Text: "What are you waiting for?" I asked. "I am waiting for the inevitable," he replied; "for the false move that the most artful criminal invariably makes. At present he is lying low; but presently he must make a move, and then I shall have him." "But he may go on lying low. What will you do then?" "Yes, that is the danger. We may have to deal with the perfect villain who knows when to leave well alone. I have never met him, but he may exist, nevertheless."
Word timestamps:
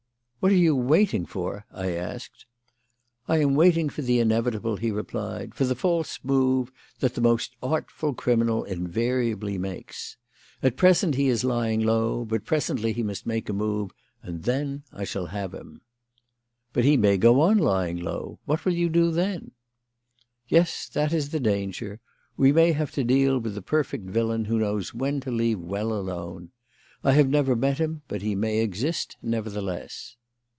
"What 0.41 0.51
are 0.51 0.55
you 0.55 0.75
waiting 0.75 1.27
for?" 1.27 1.67
I 1.71 1.91
asked. 1.91 2.47
"I 3.27 3.37
am 3.37 3.53
waiting 3.53 3.89
for 3.89 4.01
the 4.01 4.17
inevitable," 4.19 4.75
he 4.77 4.89
replied; 4.89 5.53
"for 5.53 5.65
the 5.65 5.75
false 5.75 6.17
move 6.23 6.71
that 6.99 7.13
the 7.13 7.21
most 7.21 7.55
artful 7.61 8.15
criminal 8.15 8.63
invariably 8.63 9.59
makes. 9.59 10.17
At 10.63 10.77
present 10.77 11.13
he 11.13 11.27
is 11.27 11.43
lying 11.43 11.79
low; 11.85 12.25
but 12.25 12.43
presently 12.43 12.91
he 12.91 13.03
must 13.03 13.27
make 13.27 13.49
a 13.49 13.53
move, 13.53 13.91
and 14.23 14.41
then 14.45 14.81
I 14.91 15.03
shall 15.03 15.27
have 15.27 15.53
him." 15.53 15.81
"But 16.73 16.85
he 16.85 16.97
may 16.97 17.17
go 17.19 17.39
on 17.41 17.59
lying 17.59 17.97
low. 17.97 18.39
What 18.45 18.65
will 18.65 18.73
you 18.73 18.89
do 18.89 19.11
then?" 19.11 19.51
"Yes, 20.47 20.89
that 20.91 21.13
is 21.13 21.29
the 21.29 21.39
danger. 21.39 21.99
We 22.35 22.51
may 22.51 22.71
have 22.71 22.89
to 22.93 23.03
deal 23.03 23.37
with 23.37 23.53
the 23.53 23.61
perfect 23.61 24.09
villain 24.09 24.45
who 24.45 24.57
knows 24.57 24.91
when 24.91 25.19
to 25.19 25.29
leave 25.29 25.59
well 25.59 25.93
alone. 25.93 26.49
I 27.03 27.11
have 27.11 27.29
never 27.29 27.55
met 27.55 27.77
him, 27.77 28.01
but 28.07 28.23
he 28.23 28.33
may 28.33 28.57
exist, 28.61 29.17
nevertheless." 29.21 30.15